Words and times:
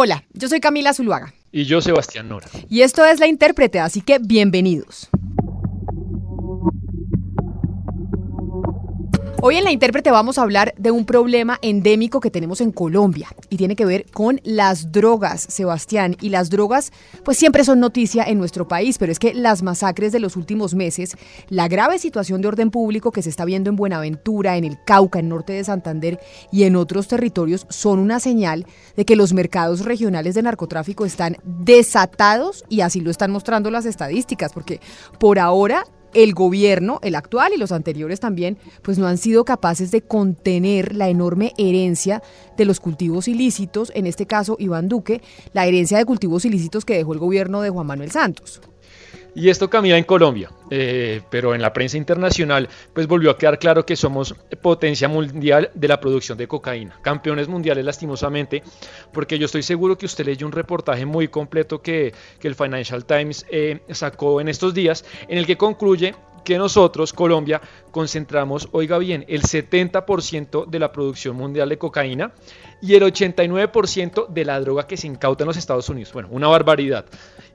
Hola, 0.00 0.22
yo 0.32 0.48
soy 0.48 0.60
Camila 0.60 0.94
Zuluaga. 0.94 1.34
Y 1.50 1.64
yo 1.64 1.80
Sebastián 1.80 2.28
Nora. 2.28 2.46
Y 2.70 2.82
esto 2.82 3.04
es 3.04 3.18
La 3.18 3.26
Intérprete, 3.26 3.80
así 3.80 4.00
que 4.00 4.20
bienvenidos. 4.20 5.08
Hoy 9.40 9.54
en 9.54 9.62
la 9.62 9.70
intérprete 9.70 10.10
vamos 10.10 10.36
a 10.36 10.42
hablar 10.42 10.74
de 10.78 10.90
un 10.90 11.04
problema 11.04 11.60
endémico 11.62 12.18
que 12.18 12.28
tenemos 12.28 12.60
en 12.60 12.72
Colombia 12.72 13.28
y 13.50 13.56
tiene 13.56 13.76
que 13.76 13.86
ver 13.86 14.04
con 14.10 14.40
las 14.42 14.90
drogas, 14.90 15.46
Sebastián. 15.48 16.16
Y 16.20 16.30
las 16.30 16.50
drogas 16.50 16.90
pues 17.24 17.38
siempre 17.38 17.62
son 17.62 17.78
noticia 17.78 18.24
en 18.24 18.38
nuestro 18.38 18.66
país, 18.66 18.98
pero 18.98 19.12
es 19.12 19.20
que 19.20 19.34
las 19.34 19.62
masacres 19.62 20.10
de 20.10 20.18
los 20.18 20.34
últimos 20.34 20.74
meses, 20.74 21.16
la 21.50 21.68
grave 21.68 22.00
situación 22.00 22.42
de 22.42 22.48
orden 22.48 22.72
público 22.72 23.12
que 23.12 23.22
se 23.22 23.30
está 23.30 23.44
viendo 23.44 23.70
en 23.70 23.76
Buenaventura, 23.76 24.56
en 24.56 24.64
el 24.64 24.76
Cauca, 24.84 25.20
en 25.20 25.28
norte 25.28 25.52
de 25.52 25.62
Santander 25.62 26.18
y 26.50 26.64
en 26.64 26.74
otros 26.74 27.06
territorios 27.06 27.64
son 27.68 28.00
una 28.00 28.18
señal 28.18 28.66
de 28.96 29.04
que 29.04 29.14
los 29.14 29.34
mercados 29.34 29.84
regionales 29.84 30.34
de 30.34 30.42
narcotráfico 30.42 31.04
están 31.04 31.36
desatados 31.44 32.64
y 32.68 32.80
así 32.80 33.00
lo 33.00 33.12
están 33.12 33.30
mostrando 33.30 33.70
las 33.70 33.86
estadísticas, 33.86 34.52
porque 34.52 34.80
por 35.20 35.38
ahora 35.38 35.84
el 36.14 36.34
gobierno, 36.34 36.98
el 37.02 37.14
actual 37.14 37.52
y 37.54 37.58
los 37.58 37.72
anteriores 37.72 38.20
también, 38.20 38.58
pues 38.82 38.98
no 38.98 39.06
han 39.06 39.18
sido 39.18 39.44
capaces 39.44 39.90
de 39.90 40.02
contener 40.02 40.94
la 40.94 41.08
enorme 41.08 41.52
herencia 41.58 42.22
de 42.56 42.64
los 42.64 42.80
cultivos 42.80 43.28
ilícitos, 43.28 43.92
en 43.94 44.06
este 44.06 44.26
caso 44.26 44.56
Iván 44.58 44.88
Duque, 44.88 45.22
la 45.52 45.66
herencia 45.66 45.98
de 45.98 46.04
cultivos 46.04 46.44
ilícitos 46.44 46.84
que 46.84 46.96
dejó 46.96 47.12
el 47.12 47.18
gobierno 47.18 47.60
de 47.60 47.70
Juan 47.70 47.86
Manuel 47.86 48.10
Santos. 48.10 48.60
Y 49.34 49.50
esto 49.50 49.70
camina 49.70 49.96
en 49.96 50.04
Colombia, 50.04 50.50
eh, 50.70 51.20
pero 51.30 51.54
en 51.54 51.62
la 51.62 51.72
prensa 51.72 51.96
internacional 51.96 52.68
pues 52.92 53.06
volvió 53.06 53.30
a 53.30 53.38
quedar 53.38 53.58
claro 53.58 53.86
que 53.86 53.94
somos 53.94 54.34
potencia 54.60 55.08
mundial 55.08 55.70
de 55.74 55.88
la 55.88 56.00
producción 56.00 56.36
de 56.38 56.48
cocaína, 56.48 56.98
campeones 57.02 57.46
mundiales 57.46 57.84
lastimosamente, 57.84 58.62
porque 59.12 59.38
yo 59.38 59.46
estoy 59.46 59.62
seguro 59.62 59.96
que 59.96 60.06
usted 60.06 60.26
leyó 60.26 60.46
un 60.46 60.52
reportaje 60.52 61.06
muy 61.06 61.28
completo 61.28 61.80
que, 61.82 62.12
el 62.42 62.54
Financial 62.54 63.04
Times 63.04 63.44
eh, 63.50 63.80
sacó 63.90 64.40
en 64.40 64.48
estos 64.48 64.72
días, 64.72 65.04
en 65.28 65.36
el 65.36 65.46
que 65.46 65.58
concluye 65.58 66.14
que 66.48 66.56
nosotros, 66.56 67.12
Colombia, 67.12 67.60
concentramos, 67.90 68.70
oiga 68.72 68.96
bien, 68.96 69.26
el 69.28 69.42
70% 69.42 70.66
de 70.66 70.78
la 70.78 70.92
producción 70.92 71.36
mundial 71.36 71.68
de 71.68 71.76
cocaína 71.76 72.32
y 72.80 72.94
el 72.94 73.02
89% 73.02 74.28
de 74.28 74.44
la 74.46 74.58
droga 74.58 74.86
que 74.86 74.96
se 74.96 75.06
incauta 75.06 75.44
en 75.44 75.48
los 75.48 75.58
Estados 75.58 75.90
Unidos. 75.90 76.10
Bueno, 76.12 76.30
una 76.32 76.48
barbaridad. 76.48 77.04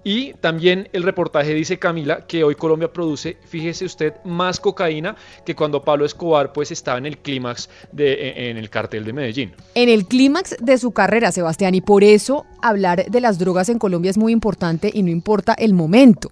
Y 0.03 0.33
también 0.33 0.89
el 0.91 1.03
reportaje 1.03 1.53
dice 1.53 1.79
Camila 1.79 2.25
que 2.27 2.43
hoy 2.43 2.55
Colombia 2.55 2.91
produce, 2.91 3.37
fíjese 3.45 3.85
usted, 3.85 4.13
más 4.25 4.59
cocaína 4.59 5.15
que 5.45 5.55
cuando 5.55 5.81
Pablo 5.83 6.05
Escobar 6.05 6.51
pues 6.51 6.71
estaba 6.71 6.97
en 6.97 7.05
el 7.05 7.17
clímax 7.17 7.69
de 7.91 8.13
e, 8.13 8.49
en 8.49 8.57
el 8.57 8.69
cartel 8.69 9.05
de 9.05 9.13
Medellín. 9.13 9.53
En 9.75 9.89
el 9.89 10.05
clímax 10.05 10.57
de 10.59 10.77
su 10.77 10.91
carrera, 10.91 11.31
Sebastián, 11.31 11.75
y 11.75 11.81
por 11.81 12.03
eso 12.03 12.45
hablar 12.61 13.05
de 13.05 13.21
las 13.21 13.39
drogas 13.39 13.69
en 13.69 13.79
Colombia 13.79 14.11
es 14.11 14.17
muy 14.17 14.33
importante 14.33 14.91
y 14.93 15.03
no 15.03 15.09
importa 15.09 15.53
el 15.53 15.73
momento 15.73 16.31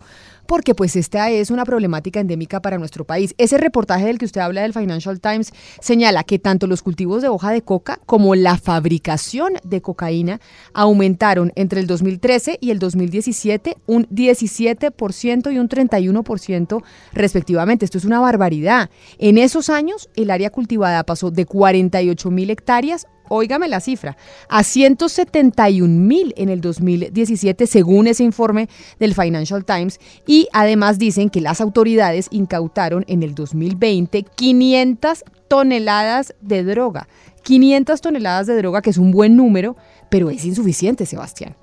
porque 0.52 0.76
pues 0.76 0.98
esta 0.98 1.30
es 1.30 1.50
una 1.50 1.64
problemática 1.64 2.20
endémica 2.20 2.62
para 2.62 2.78
nuestro 2.78 3.06
país. 3.06 3.34
Ese 3.38 3.58
reportaje 3.58 4.04
del 4.08 4.18
que 4.18 4.26
usted 4.26 4.42
habla 4.42 4.64
del 4.64 4.74
Financial 4.74 5.18
Times 5.22 5.54
señala 5.80 6.26
que 6.26 6.40
tanto 6.40 6.68
los 6.68 6.84
cultivos 6.84 7.22
de 7.22 7.30
hoja 7.30 7.52
de 7.52 7.62
coca 7.62 8.02
como 8.06 8.36
la 8.36 8.58
fabricación 8.58 9.54
de 9.64 9.82
cocaína 9.82 10.42
aumentaron 10.74 11.54
entre 11.56 11.80
el 11.80 11.88
2013 11.88 12.58
y 12.60 12.72
el 12.72 12.80
2017 12.80 13.78
un 13.88 14.10
17% 14.10 15.54
y 15.54 15.58
un 15.58 15.70
31% 15.70 16.84
respectivamente. 17.14 17.86
Esto 17.86 17.98
es 17.98 18.04
una 18.04 18.20
barbaridad. 18.20 18.90
En 19.20 19.38
esos 19.38 19.70
años 19.70 20.10
el 20.18 20.30
área 20.30 20.50
cultivada 20.50 21.06
pasó 21.06 21.32
de 21.32 21.46
48 21.46 22.30
mil 22.30 22.50
hectáreas 22.50 23.08
óigame 23.32 23.68
la 23.68 23.80
cifra, 23.80 24.18
a 24.50 24.64
171 24.64 25.88
mil 25.88 26.34
en 26.38 26.50
el 26.50 26.62
2017, 26.62 27.66
según 27.66 28.08
ese 28.08 28.24
informe 28.24 28.70
del 29.00 29.14
Financial 29.14 29.64
Times, 29.64 30.00
y 30.28 30.48
además 30.54 31.00
dicen 31.00 31.30
que 31.30 31.42
las 31.42 31.62
autoridades 31.62 32.28
incautaron 32.32 33.06
en 33.08 33.24
el 33.24 33.34
2020 33.34 34.24
500 34.24 35.24
toneladas 35.48 36.36
de 36.42 36.64
droga. 36.64 37.08
500 37.44 38.02
toneladas 38.02 38.48
de 38.48 38.58
droga, 38.58 38.82
que 38.82 38.92
es 38.92 38.98
un 38.98 39.12
buen 39.12 39.36
número, 39.36 39.76
pero 40.10 40.30
es 40.30 40.46
insuficiente, 40.46 41.06
Sebastián. 41.06 41.56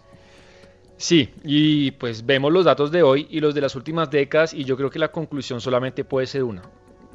Sí, 0.97 1.31
y 1.45 1.93
pues 1.93 2.27
vemos 2.27 2.53
los 2.53 2.65
datos 2.65 2.91
de 2.91 3.05
hoy 3.05 3.29
y 3.31 3.39
los 3.39 3.55
de 3.55 3.61
las 3.61 3.77
últimas 3.77 4.11
décadas 4.11 4.53
y 4.53 4.65
yo 4.65 4.77
creo 4.77 4.91
que 4.91 4.99
la 4.99 5.13
conclusión 5.13 5.61
solamente 5.61 6.03
puede 6.03 6.27
ser 6.27 6.43
una, 6.43 6.63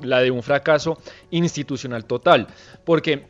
la 0.01 0.19
de 0.21 0.31
un 0.31 0.41
fracaso 0.41 0.97
institucional 1.31 2.05
total, 2.05 2.47
porque 2.85 3.27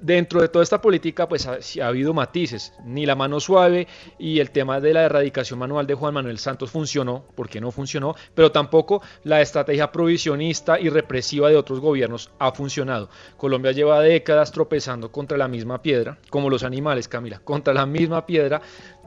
dentro 0.00 0.40
de 0.40 0.48
toda 0.48 0.62
esta 0.62 0.80
política 0.80 1.28
pues 1.28 1.46
ha, 1.46 1.58
ha, 1.82 1.86
habido 1.86 2.14
matices, 2.14 2.72
ni 2.84 3.06
la 3.06 3.14
mano 3.14 3.40
suave 3.40 3.86
y 4.18 4.40
el 4.40 4.50
tema 4.50 4.80
de 4.80 4.92
la 4.92 5.02
erradicación 5.02 5.58
manual 5.58 5.86
de 5.86 5.94
Juan 5.94 6.14
Manuel 6.14 6.38
Santos 6.38 6.70
funcionó, 6.70 7.24
porque 7.34 7.60
no 7.60 7.70
funcionó, 7.70 8.14
pero 8.34 8.52
tampoco 8.52 9.02
la 9.24 9.40
estrategia 9.40 9.90
provisionista 9.92 10.78
y 10.78 10.88
represiva 10.88 11.48
de 11.48 11.56
otros 11.56 11.80
gobiernos 11.80 12.30
ha 12.38 12.52
funcionado. 12.52 13.08
Colombia 13.36 13.72
lleva 13.72 14.00
décadas 14.00 14.52
tropezando 14.52 15.10
contra 15.10 15.38
la 15.38 15.48
misma 15.48 15.82
piedra, 15.82 16.18
como 16.30 16.50
los 16.50 16.62
animales, 16.62 17.08
Camila, 17.08 17.40
contra 17.40 17.74
la 17.74 17.86
misma 17.86 18.26
piedra. 18.26 18.60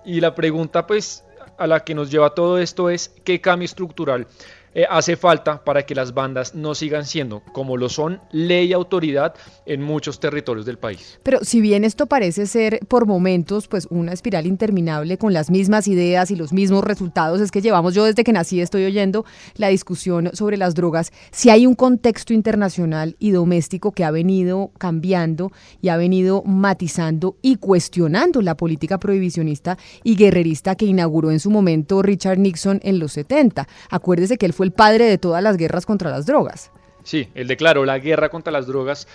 Y 0.05 0.19
la 0.19 0.33
pregunta 0.33 0.87
pues 0.87 1.23
a 1.57 1.67
la 1.67 1.81
que 1.81 1.93
nos 1.93 2.09
lleva 2.09 2.33
todo 2.33 2.57
esto 2.57 2.89
es 2.89 3.13
qué 3.23 3.39
cambio 3.39 3.65
estructural 3.65 4.27
eh, 4.73 4.85
hace 4.89 5.17
falta 5.17 5.63
para 5.63 5.85
que 5.85 5.95
las 5.95 6.13
bandas 6.13 6.55
no 6.55 6.75
sigan 6.75 7.05
siendo, 7.05 7.41
como 7.51 7.75
lo 7.75 7.89
son, 7.89 8.21
ley 8.31 8.67
y 8.67 8.73
autoridad 8.73 9.33
en 9.65 9.81
muchos 9.81 10.19
territorios 10.19 10.65
del 10.65 10.77
país. 10.77 11.19
Pero 11.23 11.39
si 11.41 11.59
bien 11.59 11.83
esto 11.83 12.07
parece 12.07 12.45
ser 12.45 12.79
por 12.87 13.05
momentos 13.05 13.67
pues 13.67 13.87
una 13.89 14.13
espiral 14.13 14.45
interminable 14.45 15.17
con 15.17 15.33
las 15.33 15.51
mismas 15.51 15.87
ideas 15.87 16.31
y 16.31 16.35
los 16.35 16.53
mismos 16.53 16.83
resultados, 16.85 17.41
es 17.41 17.51
que 17.51 17.61
llevamos 17.61 17.93
yo 17.93 18.05
desde 18.05 18.23
que 18.23 18.31
nací 18.31 18.61
estoy 18.61 18.85
oyendo 18.85 19.25
la 19.55 19.67
discusión 19.67 20.29
sobre 20.33 20.55
las 20.55 20.73
drogas, 20.73 21.11
si 21.31 21.49
hay 21.49 21.67
un 21.67 21.75
contexto 21.75 22.33
internacional 22.33 23.15
y 23.19 23.31
doméstico 23.31 23.91
que 23.91 24.05
ha 24.05 24.11
venido 24.11 24.71
cambiando 24.77 25.51
y 25.81 25.89
ha 25.89 25.97
venido 25.97 26.43
matizando 26.43 27.35
y 27.41 27.57
cuestionando 27.57 28.41
la 28.41 28.55
política 28.55 28.99
prohibicionista 28.99 29.77
y 30.03 30.15
guerrerista 30.15 30.75
que 30.75 30.85
inauguró 30.85 31.31
en 31.31 31.39
su 31.39 31.49
momento 31.51 32.01
Richard 32.01 32.37
Nixon 32.37 32.79
en 32.83 32.99
los 32.99 33.13
70. 33.13 33.67
Acuérdese 33.89 34.37
que 34.37 34.45
él 34.45 34.53
fue 34.53 34.60
el 34.63 34.71
padre 34.71 35.05
de 35.05 35.17
todas 35.17 35.43
las 35.43 35.57
guerras 35.57 35.85
contra 35.85 36.09
las 36.09 36.25
drogas. 36.25 36.71
Sí, 37.03 37.29
él 37.33 37.47
declaró 37.47 37.85
la 37.85 37.99
guerra 37.99 38.29
contra 38.29 38.51
las 38.51 38.67
drogas 38.67 39.07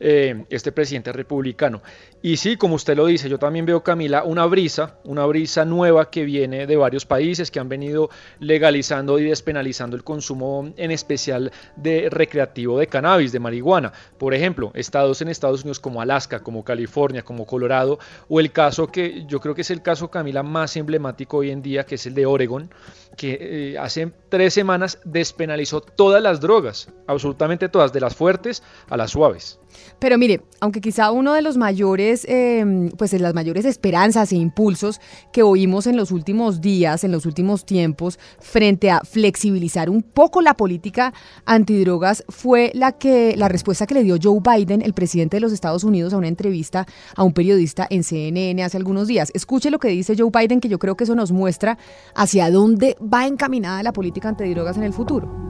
eh, 0.00 0.44
este 0.50 0.72
presidente 0.72 1.12
republicano. 1.12 1.82
Y 2.20 2.36
sí, 2.36 2.56
como 2.56 2.74
usted 2.74 2.96
lo 2.96 3.06
dice, 3.06 3.28
yo 3.28 3.38
también 3.38 3.64
veo, 3.64 3.82
Camila, 3.82 4.24
una 4.24 4.44
brisa, 4.46 4.98
una 5.04 5.24
brisa 5.26 5.64
nueva 5.64 6.10
que 6.10 6.24
viene 6.24 6.66
de 6.66 6.76
varios 6.76 7.06
países 7.06 7.50
que 7.50 7.60
han 7.60 7.68
venido 7.68 8.10
legalizando 8.40 9.18
y 9.18 9.24
despenalizando 9.24 9.96
el 9.96 10.02
consumo, 10.02 10.72
en 10.76 10.90
especial 10.90 11.52
de 11.76 12.08
recreativo 12.10 12.78
de 12.78 12.88
cannabis, 12.88 13.30
de 13.30 13.38
marihuana. 13.38 13.92
Por 14.18 14.34
ejemplo, 14.34 14.72
estados 14.74 15.22
en 15.22 15.28
Estados 15.28 15.62
Unidos 15.62 15.78
como 15.78 16.00
Alaska, 16.00 16.40
como 16.40 16.64
California, 16.64 17.22
como 17.22 17.46
Colorado, 17.46 17.98
o 18.28 18.40
el 18.40 18.50
caso 18.50 18.88
que 18.88 19.24
yo 19.26 19.40
creo 19.40 19.54
que 19.54 19.62
es 19.62 19.70
el 19.70 19.82
caso, 19.82 20.10
Camila, 20.10 20.42
más 20.42 20.76
emblemático 20.76 21.38
hoy 21.38 21.50
en 21.50 21.62
día, 21.62 21.84
que 21.84 21.94
es 21.94 22.06
el 22.06 22.14
de 22.14 22.26
Oregon, 22.26 22.70
que 23.16 23.38
eh, 23.40 23.78
hace 23.78 24.10
tres 24.28 24.54
semanas 24.54 24.98
despenalizó 25.04 25.80
todas 25.80 26.22
las 26.22 26.40
drogas, 26.40 26.88
absolutamente 27.06 27.68
todas, 27.68 27.92
de 27.92 28.00
las 28.00 28.14
fuertes 28.14 28.62
a 28.88 28.96
las 28.96 29.10
suaves. 29.12 29.58
Pero 29.98 30.18
mire, 30.18 30.42
aunque 30.60 30.80
quizá 30.80 31.10
uno 31.10 31.32
de 31.32 31.42
los 31.42 31.56
mayores, 31.56 32.26
em, 32.28 32.90
pues 32.90 33.12
las 33.12 33.34
mayores 33.34 33.64
esperanzas 33.64 34.32
e 34.32 34.36
impulsos 34.36 35.00
que 35.32 35.42
oímos 35.42 35.86
en 35.86 35.96
los 35.96 36.10
últimos 36.10 36.60
días, 36.60 37.04
en 37.04 37.12
los 37.12 37.26
últimos 37.26 37.64
tiempos, 37.64 38.18
frente 38.40 38.90
a 38.90 39.00
flexibilizar 39.00 39.90
un 39.90 40.02
poco 40.02 40.40
la 40.40 40.54
política 40.54 41.12
antidrogas, 41.46 42.24
fue 42.28 42.70
la 42.74 42.92
que 42.92 43.36
la 43.36 43.48
respuesta 43.48 43.86
que 43.86 43.94
le 43.94 44.02
dio 44.02 44.16
Joe 44.22 44.40
Biden, 44.40 44.82
el 44.82 44.92
presidente 44.92 45.36
de 45.36 45.40
los 45.40 45.52
Estados 45.52 45.84
Unidos, 45.84 46.12
a 46.12 46.18
una 46.18 46.28
entrevista 46.28 46.86
a 47.16 47.22
un 47.22 47.32
periodista 47.32 47.86
en 47.90 48.04
CNN 48.04 48.62
hace 48.62 48.76
algunos 48.76 49.08
días. 49.08 49.30
Escuche 49.34 49.70
lo 49.70 49.78
que 49.78 49.88
dice 49.88 50.14
Joe 50.16 50.30
Biden, 50.30 50.60
que 50.60 50.68
yo 50.68 50.78
creo 50.78 50.96
que 50.96 51.04
eso 51.04 51.14
nos 51.14 51.32
muestra 51.32 51.78
hacia 52.14 52.50
dónde 52.50 52.96
va 53.02 53.26
encaminada 53.26 53.82
la 53.82 53.92
política 53.92 54.28
antidrogas 54.28 54.76
en 54.76 54.84
el 54.84 54.92
futuro. 54.92 55.47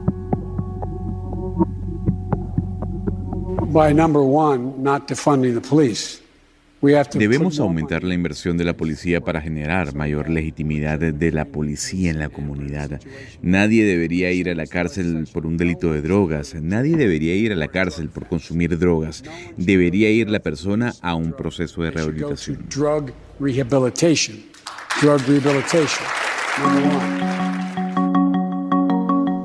Debemos 7.13 7.59
aumentar 7.59 8.03
la 8.03 8.13
inversión 8.13 8.57
de 8.57 8.63
la 8.63 8.73
policía 8.73 9.19
para 9.19 9.41
generar 9.41 9.93
mayor 9.93 10.29
legitimidad 10.29 10.97
de 10.97 11.31
la 11.31 11.43
policía 11.45 12.09
en 12.09 12.19
la 12.19 12.29
comunidad. 12.29 13.01
Nadie 13.41 13.83
debería 13.83 14.31
ir 14.31 14.49
a 14.49 14.55
la 14.55 14.65
cárcel 14.65 15.27
por 15.33 15.45
un 15.45 15.57
delito 15.57 15.91
de 15.91 16.01
drogas. 16.01 16.55
Nadie 16.55 16.95
debería 16.95 17.35
ir 17.35 17.51
a 17.51 17.55
la 17.55 17.67
cárcel 17.67 18.09
por 18.09 18.27
consumir 18.27 18.79
drogas. 18.79 19.23
Debería 19.57 20.09
ir 20.09 20.29
la 20.29 20.39
persona 20.39 20.93
a 21.01 21.15
un 21.15 21.33
proceso 21.33 21.83
de 21.83 21.91
rehabilitación. 21.91 22.65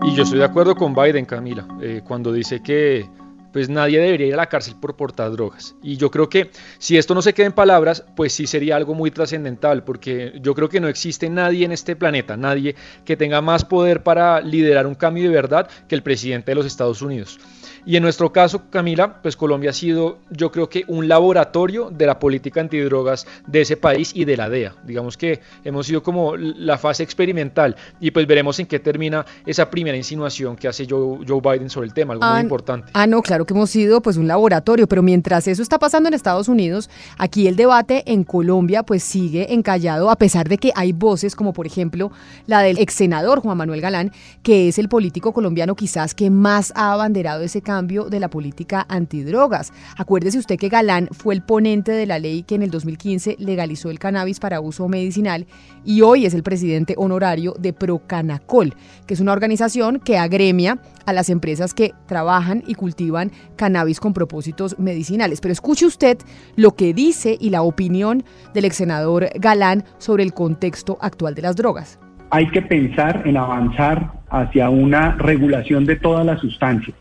Y 0.06 0.14
yo 0.14 0.22
estoy 0.22 0.38
de 0.38 0.44
acuerdo 0.44 0.76
con 0.76 0.94
Biden, 0.94 1.24
Camila, 1.24 1.66
eh, 1.82 2.00
cuando 2.06 2.32
dice 2.32 2.60
que 2.62 3.08
pues 3.54 3.68
nadie 3.68 4.00
debería 4.00 4.26
ir 4.26 4.34
a 4.34 4.38
la 4.38 4.48
cárcel 4.48 4.74
por 4.80 4.96
portar 4.96 5.30
drogas. 5.30 5.76
Y 5.80 5.96
yo 5.96 6.10
creo 6.10 6.28
que 6.28 6.50
si 6.78 6.98
esto 6.98 7.14
no 7.14 7.22
se 7.22 7.34
queda 7.34 7.46
en 7.46 7.52
palabras, 7.52 8.04
pues 8.16 8.32
sí 8.32 8.48
sería 8.48 8.74
algo 8.74 8.94
muy 8.94 9.12
trascendental, 9.12 9.84
porque 9.84 10.32
yo 10.42 10.56
creo 10.56 10.68
que 10.68 10.80
no 10.80 10.88
existe 10.88 11.30
nadie 11.30 11.64
en 11.64 11.70
este 11.70 11.94
planeta, 11.94 12.36
nadie 12.36 12.74
que 13.04 13.16
tenga 13.16 13.40
más 13.40 13.64
poder 13.64 14.02
para 14.02 14.40
liderar 14.40 14.88
un 14.88 14.96
cambio 14.96 15.22
de 15.22 15.36
verdad 15.36 15.68
que 15.88 15.94
el 15.94 16.02
presidente 16.02 16.50
de 16.50 16.56
los 16.56 16.66
Estados 16.66 17.00
Unidos. 17.00 17.38
Y 17.86 17.96
en 17.96 18.02
nuestro 18.02 18.32
caso, 18.32 18.70
Camila, 18.70 19.20
pues 19.20 19.36
Colombia 19.36 19.70
ha 19.70 19.74
sido, 19.74 20.18
yo 20.30 20.50
creo 20.50 20.68
que 20.68 20.84
un 20.88 21.06
laboratorio 21.06 21.90
de 21.90 22.06
la 22.06 22.18
política 22.18 22.60
antidrogas 22.60 23.26
de 23.46 23.60
ese 23.60 23.76
país 23.76 24.12
y 24.14 24.24
de 24.24 24.36
la 24.36 24.48
DEA. 24.48 24.74
Digamos 24.84 25.16
que 25.16 25.40
hemos 25.64 25.86
sido 25.86 26.02
como 26.02 26.36
la 26.36 26.78
fase 26.78 27.02
experimental 27.02 27.76
y 28.00 28.10
pues 28.10 28.26
veremos 28.26 28.58
en 28.58 28.66
qué 28.66 28.78
termina 28.78 29.26
esa 29.44 29.70
primera 29.70 29.96
insinuación 29.96 30.56
que 30.56 30.66
hace 30.66 30.86
Joe, 30.88 31.18
Biden 31.42 31.68
sobre 31.68 31.86
el 31.88 31.94
tema, 31.94 32.14
algo 32.14 32.26
muy 32.26 32.38
ah, 32.38 32.42
importante. 32.42 32.90
Ah, 32.94 33.06
no, 33.06 33.22
claro 33.22 33.43
que 33.44 33.54
hemos 33.54 33.70
sido 33.70 34.00
pues 34.00 34.16
un 34.16 34.26
laboratorio, 34.26 34.88
pero 34.88 35.02
mientras 35.02 35.46
eso 35.46 35.62
está 35.62 35.78
pasando 35.78 36.08
en 36.08 36.14
Estados 36.14 36.48
Unidos, 36.48 36.88
aquí 37.18 37.46
el 37.46 37.56
debate 37.56 38.10
en 38.10 38.24
Colombia 38.24 38.82
pues 38.82 39.02
sigue 39.02 39.52
encallado 39.52 40.10
a 40.10 40.16
pesar 40.16 40.48
de 40.48 40.56
que 40.56 40.72
hay 40.74 40.92
voces 40.92 41.36
como 41.36 41.52
por 41.52 41.66
ejemplo 41.66 42.10
la 42.46 42.60
del 42.60 42.78
ex 42.78 42.94
senador 42.94 43.40
Juan 43.40 43.58
Manuel 43.58 43.82
Galán, 43.82 44.10
que 44.42 44.68
es 44.68 44.78
el 44.78 44.88
político 44.88 45.32
colombiano 45.32 45.74
quizás 45.74 46.14
que 46.14 46.30
más 46.30 46.72
ha 46.74 46.92
abanderado 46.92 47.42
ese 47.42 47.60
cambio 47.60 47.74
cambio 47.74 48.04
de 48.04 48.20
la 48.20 48.30
política 48.30 48.86
antidrogas. 48.88 49.72
Acuérdese 49.96 50.38
usted 50.38 50.56
que 50.56 50.68
Galán 50.68 51.08
fue 51.10 51.34
el 51.34 51.42
ponente 51.42 51.90
de 51.90 52.06
la 52.06 52.20
ley 52.20 52.44
que 52.44 52.54
en 52.54 52.62
el 52.62 52.70
2015 52.70 53.34
legalizó 53.40 53.90
el 53.90 53.98
cannabis 53.98 54.38
para 54.38 54.60
uso 54.60 54.86
medicinal 54.88 55.48
y 55.84 56.02
hoy 56.02 56.24
es 56.24 56.34
el 56.34 56.44
presidente 56.44 56.94
honorario 56.96 57.56
de 57.58 57.72
Procanacol, 57.72 58.76
que 59.06 59.14
es 59.14 59.18
una 59.18 59.32
organización 59.32 59.98
que 59.98 60.18
agremia 60.18 60.78
a 61.04 61.12
las 61.12 61.30
empresas 61.30 61.74
que 61.74 61.94
trabajan 62.06 62.62
y 62.64 62.74
cultivan 62.74 63.32
cannabis 63.56 64.00
con 64.00 64.12
propósitos 64.12 64.78
medicinales. 64.78 65.40
Pero 65.40 65.52
escuche 65.52 65.86
usted 65.86 66.18
lo 66.56 66.72
que 66.72 66.94
dice 66.94 67.36
y 67.40 67.50
la 67.50 67.62
opinión 67.62 68.24
del 68.52 68.64
ex 68.64 68.76
senador 68.76 69.28
Galán 69.34 69.84
sobre 69.98 70.22
el 70.22 70.32
contexto 70.32 70.98
actual 71.00 71.34
de 71.34 71.42
las 71.42 71.56
drogas. 71.56 71.98
Hay 72.30 72.48
que 72.50 72.62
pensar 72.62 73.22
en 73.26 73.36
avanzar 73.36 74.12
hacia 74.30 74.70
una 74.70 75.16
regulación 75.16 75.84
de 75.84 75.96
todas 75.96 76.26
las 76.26 76.40
sustancias 76.40 76.96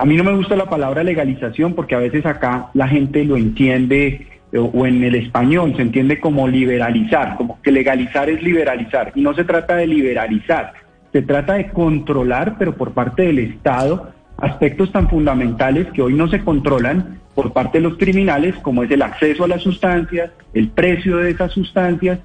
a 0.00 0.06
mí 0.06 0.16
no 0.16 0.24
me 0.24 0.34
gusta 0.34 0.56
la 0.56 0.70
palabra 0.70 1.04
legalización 1.04 1.74
porque 1.74 1.94
a 1.94 1.98
veces 1.98 2.24
acá 2.24 2.68
la 2.72 2.88
gente 2.88 3.22
lo 3.22 3.36
entiende 3.36 4.26
eh, 4.50 4.58
o 4.58 4.86
en 4.86 5.04
el 5.04 5.14
español 5.14 5.74
se 5.76 5.82
entiende 5.82 6.18
como 6.18 6.48
liberalizar, 6.48 7.36
como 7.36 7.60
que 7.60 7.70
legalizar 7.70 8.30
es 8.30 8.42
liberalizar. 8.42 9.12
Y 9.14 9.20
no 9.20 9.34
se 9.34 9.44
trata 9.44 9.76
de 9.76 9.86
liberalizar, 9.86 10.72
se 11.12 11.20
trata 11.20 11.54
de 11.54 11.68
controlar, 11.68 12.56
pero 12.58 12.74
por 12.76 12.92
parte 12.92 13.24
del 13.24 13.40
Estado, 13.40 14.10
aspectos 14.40 14.90
tan 14.92 15.08
fundamentales 15.08 15.86
que 15.92 16.02
hoy 16.02 16.14
no 16.14 16.28
se 16.28 16.40
controlan 16.40 17.20
por 17.34 17.52
parte 17.52 17.78
de 17.78 17.88
los 17.88 17.98
criminales, 17.98 18.54
como 18.62 18.82
es 18.82 18.90
el 18.90 19.02
acceso 19.02 19.44
a 19.44 19.48
las 19.48 19.62
sustancias, 19.62 20.30
el 20.52 20.68
precio 20.68 21.18
de 21.18 21.30
esas 21.30 21.52
sustancias, 21.52 22.18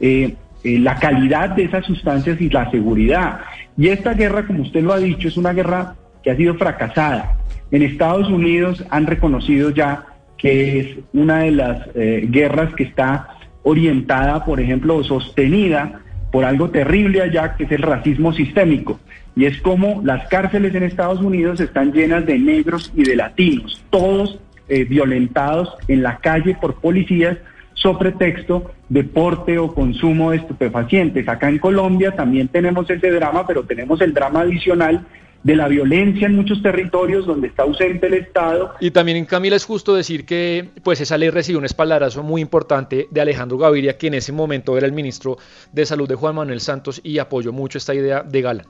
eh, 0.00 0.34
eh, 0.64 0.78
la 0.78 0.96
calidad 0.96 1.50
de 1.50 1.64
esas 1.64 1.84
sustancias 1.86 2.40
y 2.40 2.48
la 2.48 2.70
seguridad. 2.70 3.40
Y 3.76 3.88
esta 3.88 4.14
guerra, 4.14 4.46
como 4.46 4.62
usted 4.62 4.82
lo 4.82 4.92
ha 4.92 4.98
dicho, 4.98 5.28
es 5.28 5.36
una 5.36 5.52
guerra 5.52 5.94
que 6.22 6.30
ha 6.30 6.36
sido 6.36 6.54
fracasada. 6.54 7.36
En 7.70 7.82
Estados 7.82 8.28
Unidos 8.28 8.84
han 8.90 9.06
reconocido 9.06 9.70
ya 9.70 10.04
que 10.36 10.80
es 10.80 10.98
una 11.12 11.40
de 11.40 11.50
las 11.50 11.88
eh, 11.94 12.26
guerras 12.28 12.74
que 12.74 12.84
está 12.84 13.28
orientada, 13.62 14.44
por 14.44 14.60
ejemplo, 14.60 14.96
o 14.96 15.04
sostenida 15.04 16.00
por 16.30 16.44
algo 16.44 16.70
terrible 16.70 17.22
allá, 17.22 17.56
que 17.56 17.64
es 17.64 17.72
el 17.72 17.82
racismo 17.82 18.32
sistémico. 18.32 19.00
Y 19.36 19.44
es 19.44 19.60
como 19.60 20.02
las 20.04 20.28
cárceles 20.28 20.74
en 20.74 20.82
Estados 20.82 21.20
Unidos 21.20 21.60
están 21.60 21.92
llenas 21.92 22.26
de 22.26 22.38
negros 22.38 22.92
y 22.94 23.04
de 23.04 23.16
latinos, 23.16 23.82
todos 23.90 24.40
eh, 24.68 24.84
violentados 24.84 25.74
en 25.86 26.02
la 26.02 26.18
calle 26.18 26.56
por 26.60 26.80
policías 26.80 27.38
sobre 27.74 28.12
texto 28.12 28.72
de 28.88 29.04
porte 29.04 29.58
o 29.58 29.72
consumo 29.72 30.32
de 30.32 30.38
estupefacientes. 30.38 31.28
Acá 31.28 31.48
en 31.48 31.58
Colombia 31.58 32.10
también 32.10 32.48
tenemos 32.48 32.90
ese 32.90 33.10
drama, 33.10 33.46
pero 33.46 33.62
tenemos 33.62 34.00
el 34.00 34.12
drama 34.12 34.40
adicional 34.40 35.06
de 35.42 35.54
la 35.54 35.68
violencia 35.68 36.26
en 36.26 36.34
muchos 36.34 36.62
territorios 36.62 37.26
donde 37.26 37.48
está 37.48 37.62
ausente 37.62 38.06
el 38.06 38.14
Estado. 38.14 38.74
Y 38.80 38.90
también 38.90 39.18
en 39.18 39.24
Camila 39.24 39.56
es 39.56 39.64
justo 39.64 39.94
decir 39.94 40.26
que 40.26 40.68
pues 40.82 41.00
esa 41.00 41.16
ley 41.16 41.30
recibió 41.30 41.58
un 41.58 41.64
espaldarazo 41.64 42.22
muy 42.22 42.40
importante 42.40 43.06
de 43.10 43.20
Alejandro 43.20 43.56
Gaviria, 43.56 43.96
que 43.96 44.08
en 44.08 44.14
ese 44.14 44.32
momento 44.32 44.76
era 44.76 44.86
el 44.86 44.92
ministro 44.92 45.38
de 45.72 45.86
Salud 45.86 46.08
de 46.08 46.16
Juan 46.16 46.34
Manuel 46.34 46.60
Santos 46.60 47.00
y 47.04 47.18
apoyó 47.18 47.52
mucho 47.52 47.78
esta 47.78 47.94
idea 47.94 48.22
de 48.22 48.42
Gala. 48.42 48.64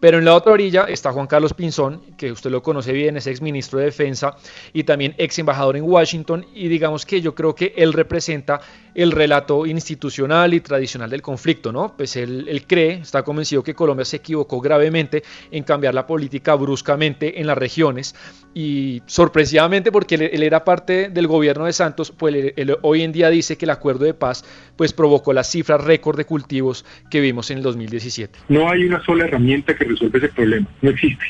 Pero 0.00 0.18
en 0.18 0.24
la 0.24 0.34
otra 0.34 0.52
orilla 0.52 0.84
está 0.84 1.12
Juan 1.12 1.26
Carlos 1.26 1.54
Pinzón, 1.54 2.00
que 2.16 2.30
usted 2.30 2.50
lo 2.50 2.62
conoce 2.62 2.92
bien, 2.92 3.16
es 3.16 3.26
ex 3.26 3.42
ministro 3.42 3.78
de 3.78 3.86
Defensa 3.86 4.36
y 4.72 4.84
también 4.84 5.14
ex 5.18 5.38
embajador 5.38 5.76
en 5.76 5.84
Washington 5.84 6.46
y 6.54 6.68
digamos 6.68 7.04
que 7.04 7.20
yo 7.20 7.34
creo 7.34 7.54
que 7.54 7.74
él 7.76 7.92
representa 7.92 8.60
el 8.94 9.10
relato 9.10 9.66
institucional 9.66 10.54
y 10.54 10.60
tradicional 10.60 11.10
del 11.10 11.22
conflicto, 11.22 11.72
¿no? 11.72 11.94
Pues 11.96 12.16
él, 12.16 12.46
él 12.48 12.66
cree, 12.66 12.94
está 13.00 13.22
convencido 13.22 13.62
que 13.62 13.74
Colombia 13.74 14.04
se 14.04 14.18
equivocó 14.18 14.60
gravemente 14.60 15.22
en 15.50 15.64
cambiar 15.64 15.94
la 15.94 16.06
política 16.12 16.54
bruscamente 16.56 17.40
en 17.40 17.46
las 17.46 17.56
regiones 17.56 18.14
y 18.52 19.00
sorpresivamente 19.06 19.90
porque 19.90 20.16
él, 20.16 20.42
era 20.42 20.62
parte 20.62 21.08
del 21.08 21.26
gobierno 21.26 21.64
de 21.64 21.72
Santos, 21.72 22.12
pues 22.12 22.52
él, 22.54 22.76
hoy 22.82 23.00
en 23.00 23.12
día 23.12 23.30
dice 23.30 23.56
que 23.56 23.64
el 23.64 23.70
acuerdo 23.70 24.04
de 24.04 24.12
paz 24.12 24.44
pues 24.76 24.92
provocó 24.92 25.32
las 25.32 25.50
cifras 25.50 25.82
récord 25.82 26.18
de 26.18 26.26
cultivos 26.26 26.84
que 27.10 27.22
vimos 27.22 27.50
en 27.50 27.56
el 27.56 27.62
2017. 27.64 28.40
No 28.50 28.68
hay 28.68 28.84
una 28.84 29.02
sola 29.06 29.24
herramienta 29.24 29.74
que 29.74 29.84
resuelva 29.84 30.18
ese 30.18 30.28
problema, 30.28 30.66
no 30.82 30.90
existe. 30.90 31.24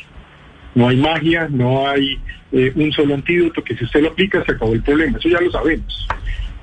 No 0.74 0.88
hay 0.88 0.96
magia, 0.96 1.46
no 1.48 1.86
hay 1.88 2.18
eh, 2.50 2.72
un 2.74 2.90
solo 2.90 3.14
antídoto 3.14 3.62
que 3.62 3.76
si 3.76 3.84
usted 3.84 4.00
lo 4.02 4.08
aplica 4.08 4.44
se 4.44 4.50
acabó 4.50 4.72
el 4.72 4.82
problema, 4.82 5.16
eso 5.16 5.28
ya 5.28 5.40
lo 5.40 5.52
sabemos. 5.52 6.08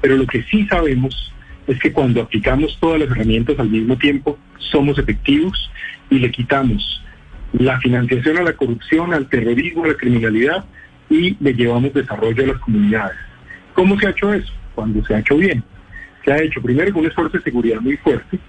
Pero 0.01 0.17
lo 0.17 0.27
que 0.27 0.43
sí 0.43 0.67
sabemos 0.67 1.31
es 1.67 1.79
que 1.79 1.93
cuando 1.93 2.21
aplicamos 2.21 2.77
todas 2.81 2.99
las 2.99 3.09
herramientas 3.11 3.57
al 3.59 3.69
mismo 3.69 3.97
tiempo, 3.97 4.37
somos 4.57 4.99
efectivos 4.99 5.71
y 6.09 6.19
le 6.19 6.29
quitamos 6.31 6.99
la 7.53 7.79
financiación 7.79 8.37
a 8.37 8.43
la 8.43 8.53
corrupción, 8.53 9.13
al 9.13 9.27
terrorismo, 9.27 9.83
a 9.83 9.89
la 9.89 9.93
criminalidad 9.95 10.65
y 11.09 11.35
le 11.39 11.53
llevamos 11.53 11.93
desarrollo 11.93 12.43
a 12.43 12.47
las 12.47 12.59
comunidades. 12.59 13.17
¿Cómo 13.73 13.99
se 13.99 14.07
ha 14.07 14.11
hecho 14.11 14.33
eso? 14.33 14.53
Cuando 14.75 15.03
se 15.05 15.15
ha 15.15 15.19
hecho 15.19 15.37
bien. 15.37 15.63
Se 16.23 16.31
ha 16.31 16.41
hecho 16.41 16.61
primero 16.61 16.91
con 16.91 17.01
un 17.01 17.07
esfuerzo 17.07 17.37
de 17.37 17.43
seguridad 17.43 17.79
muy 17.79 17.97
fuerte, 17.97 18.39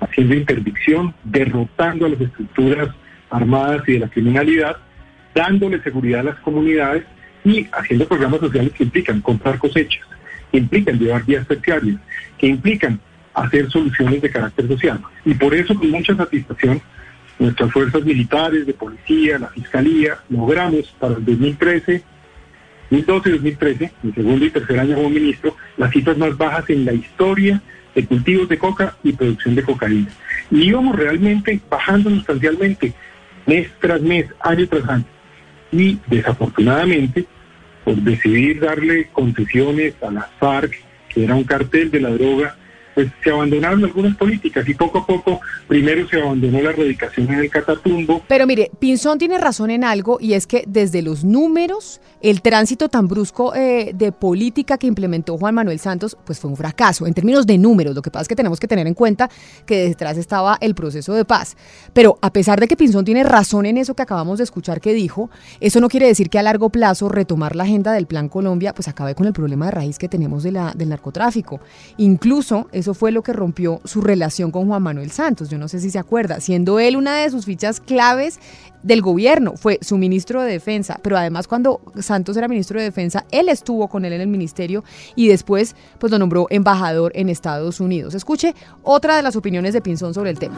haciendo 0.00 0.34
interdicción, 0.34 1.14
derrotando 1.24 2.06
a 2.06 2.08
las 2.10 2.20
estructuras 2.20 2.88
armadas 3.30 3.82
y 3.86 3.94
de 3.94 3.98
la 3.98 4.08
criminalidad, 4.08 4.76
dándole 5.34 5.82
seguridad 5.82 6.20
a 6.20 6.30
las 6.30 6.38
comunidades 6.38 7.04
y 7.44 7.66
haciendo 7.72 8.06
programas 8.08 8.40
sociales 8.40 8.72
que 8.72 8.84
implican 8.84 9.20
comprar 9.20 9.58
cosechas, 9.58 10.06
que 10.50 10.58
implican 10.58 10.98
llevar 10.98 11.24
vías 11.24 11.46
terciarias, 11.46 12.00
que 12.38 12.46
implican 12.46 13.00
hacer 13.34 13.70
soluciones 13.70 14.22
de 14.22 14.30
carácter 14.30 14.68
social. 14.68 15.00
Y 15.24 15.34
por 15.34 15.54
eso, 15.54 15.74
con 15.74 15.90
mucha 15.90 16.16
satisfacción, 16.16 16.80
nuestras 17.38 17.70
fuerzas 17.72 18.04
militares, 18.04 18.66
de 18.66 18.74
policía, 18.74 19.38
la 19.38 19.48
fiscalía, 19.48 20.18
logramos 20.28 20.94
para 20.98 21.14
el 21.14 21.24
2013, 21.24 22.02
2012 22.90 23.28
y 23.28 23.32
2013, 23.32 23.92
mi 24.02 24.12
segundo 24.12 24.44
y 24.44 24.50
tercer 24.50 24.80
año 24.80 24.96
como 24.96 25.10
ministro, 25.10 25.56
las 25.76 25.90
cifras 25.92 26.16
más 26.18 26.36
bajas 26.36 26.68
en 26.70 26.84
la 26.84 26.92
historia 26.92 27.60
de 27.94 28.04
cultivos 28.06 28.48
de 28.48 28.58
coca 28.58 28.96
y 29.02 29.12
producción 29.12 29.54
de 29.54 29.62
cocaína. 29.62 30.08
Y 30.50 30.68
íbamos 30.68 30.96
realmente 30.96 31.60
bajando 31.68 32.10
sustancialmente 32.10 32.94
mes 33.46 33.70
tras 33.80 34.00
mes, 34.00 34.26
año 34.40 34.66
tras 34.68 34.88
año. 34.88 35.04
Y 35.72 35.98
desafortunadamente, 36.06 37.26
por 37.84 37.96
decidir 37.96 38.60
darle 38.60 39.08
concesiones 39.12 39.94
a 40.02 40.10
la 40.10 40.28
FARC, 40.38 40.74
que 41.08 41.24
era 41.24 41.34
un 41.34 41.44
cartel 41.44 41.90
de 41.90 42.00
la 42.00 42.10
droga, 42.10 42.56
pues 42.98 43.12
se 43.22 43.30
abandonaron 43.30 43.84
algunas 43.84 44.16
políticas 44.16 44.68
y 44.68 44.74
poco 44.74 44.98
a 44.98 45.06
poco 45.06 45.40
primero 45.68 46.08
se 46.08 46.20
abandonó 46.20 46.60
la 46.60 46.70
erradicación 46.70 47.32
en 47.32 47.38
el 47.38 47.48
Catatumbo. 47.48 48.24
Pero 48.26 48.44
mire, 48.44 48.72
Pinzón 48.80 49.18
tiene 49.18 49.38
razón 49.38 49.70
en 49.70 49.84
algo 49.84 50.18
y 50.20 50.32
es 50.32 50.48
que 50.48 50.64
desde 50.66 51.00
los 51.00 51.22
números, 51.22 52.00
el 52.20 52.42
tránsito 52.42 52.88
tan 52.88 53.06
brusco 53.06 53.54
eh, 53.54 53.92
de 53.94 54.10
política 54.10 54.78
que 54.78 54.88
implementó 54.88 55.38
Juan 55.38 55.54
Manuel 55.54 55.78
Santos, 55.78 56.16
pues 56.24 56.40
fue 56.40 56.50
un 56.50 56.56
fracaso 56.56 57.06
en 57.06 57.14
términos 57.14 57.46
de 57.46 57.56
números. 57.56 57.94
Lo 57.94 58.02
que 58.02 58.10
pasa 58.10 58.22
es 58.22 58.28
que 58.28 58.34
tenemos 58.34 58.58
que 58.58 58.66
tener 58.66 58.88
en 58.88 58.94
cuenta 58.94 59.30
que 59.64 59.76
detrás 59.86 60.18
estaba 60.18 60.58
el 60.60 60.74
proceso 60.74 61.14
de 61.14 61.24
paz. 61.24 61.56
Pero 61.92 62.18
a 62.20 62.32
pesar 62.32 62.58
de 62.58 62.66
que 62.66 62.76
Pinzón 62.76 63.04
tiene 63.04 63.22
razón 63.22 63.64
en 63.66 63.76
eso 63.76 63.94
que 63.94 64.02
acabamos 64.02 64.38
de 64.38 64.44
escuchar 64.44 64.80
que 64.80 64.92
dijo, 64.92 65.30
eso 65.60 65.80
no 65.80 65.88
quiere 65.88 66.08
decir 66.08 66.30
que 66.30 66.40
a 66.40 66.42
largo 66.42 66.70
plazo 66.70 67.08
retomar 67.08 67.54
la 67.54 67.62
agenda 67.62 67.92
del 67.92 68.08
Plan 68.08 68.28
Colombia 68.28 68.74
pues 68.74 68.88
acabe 68.88 69.14
con 69.14 69.28
el 69.28 69.32
problema 69.32 69.66
de 69.66 69.70
raíz 69.70 69.98
que 69.98 70.08
tenemos 70.08 70.42
del 70.42 70.88
narcotráfico. 70.88 71.60
Incluso 71.96 72.66
eso 72.72 72.87
fue 72.94 73.12
lo 73.12 73.22
que 73.22 73.32
rompió 73.32 73.80
su 73.84 74.00
relación 74.00 74.50
con 74.50 74.66
Juan 74.66 74.82
Manuel 74.82 75.10
Santos. 75.10 75.48
Yo 75.48 75.58
no 75.58 75.68
sé 75.68 75.80
si 75.80 75.90
se 75.90 75.98
acuerda, 75.98 76.40
siendo 76.40 76.78
él 76.78 76.96
una 76.96 77.16
de 77.16 77.30
sus 77.30 77.44
fichas 77.44 77.80
claves 77.80 78.40
del 78.82 79.02
gobierno, 79.02 79.56
fue 79.56 79.78
su 79.82 79.98
ministro 79.98 80.42
de 80.42 80.52
Defensa, 80.52 81.00
pero 81.02 81.16
además 81.16 81.48
cuando 81.48 81.80
Santos 81.98 82.36
era 82.36 82.48
ministro 82.48 82.78
de 82.78 82.84
Defensa, 82.84 83.24
él 83.30 83.48
estuvo 83.48 83.88
con 83.88 84.04
él 84.04 84.12
en 84.12 84.20
el 84.20 84.28
ministerio 84.28 84.84
y 85.16 85.28
después 85.28 85.74
pues 85.98 86.12
lo 86.12 86.18
nombró 86.18 86.46
embajador 86.50 87.12
en 87.14 87.28
Estados 87.28 87.80
Unidos. 87.80 88.14
Escuche 88.14 88.54
otra 88.82 89.16
de 89.16 89.22
las 89.22 89.36
opiniones 89.36 89.74
de 89.74 89.80
Pinzón 89.80 90.14
sobre 90.14 90.30
el 90.30 90.38
tema. 90.38 90.56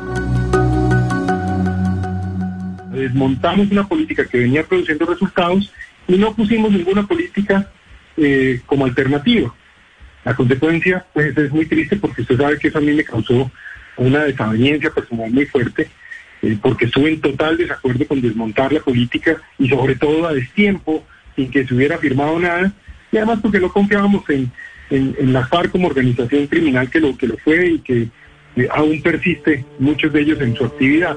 Desmontamos 2.93 3.71
una 3.71 3.87
política 3.87 4.27
que 4.27 4.39
venía 4.39 4.65
produciendo 4.65 5.07
resultados 5.07 5.73
y 6.07 6.19
no 6.19 6.35
pusimos 6.35 6.71
ninguna 6.73 7.07
política 7.07 7.71
eh, 8.17 8.61
como 8.67 8.85
alternativa. 8.85 9.55
La 10.25 10.35
consecuencia 10.35 11.05
pues 11.13 11.37
es 11.37 11.51
muy 11.51 11.67
triste 11.67 11.97
porque 11.97 12.23
usted 12.23 12.37
sabe 12.37 12.59
que 12.59 12.69
eso 12.69 12.79
a 12.79 12.83
mí 12.83 12.93
me 12.93 13.05
causó 13.05 13.51
una 13.97 14.25
desaveniencia 14.25 14.91
personal 14.91 15.31
muy 15.31 15.47
fuerte, 15.47 15.89
eh, 16.43 16.57
porque 16.61 16.87
estuve 16.87 17.11
en 17.11 17.21
total 17.21 17.57
desacuerdo 17.57 18.07
con 18.07 18.21
desmontar 18.21 18.73
la 18.73 18.81
política 18.81 19.41
y 19.59 19.69
sobre 19.69 19.95
todo 19.97 20.27
a 20.27 20.33
destiempo, 20.33 21.05
sin 21.37 21.51
que 21.51 21.67
se 21.67 21.75
hubiera 21.75 21.99
firmado 21.99 22.39
nada, 22.39 22.73
y 23.13 23.17
además 23.17 23.41
porque 23.43 23.61
no 23.61 23.71
confiábamos 23.71 24.29
en, 24.31 24.51
en, 24.91 25.33
la 25.33 25.47
FARC 25.47 25.71
como 25.71 25.89
organización 25.89 26.47
criminal 26.47 26.91
que 26.91 27.01
lo, 27.01 27.17
que 27.17 27.27
lo 27.27 27.37
fue 27.39 27.73
y 27.73 27.79
que 27.81 28.09
eh, 28.57 28.69
aún 28.73 29.03
persiste 29.03 29.65
muchos 29.79 30.13
de 30.13 30.21
ellos 30.21 30.41
en 30.41 30.57
su 30.57 30.65
actividad. 30.65 31.17